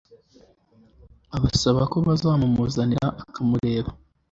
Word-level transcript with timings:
abasaba 1.35 1.81
ko 1.91 1.97
bazamumuzanira 2.07 3.07
akamureba 3.23 3.91